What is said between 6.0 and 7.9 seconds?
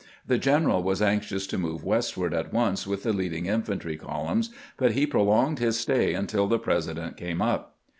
until the President came up.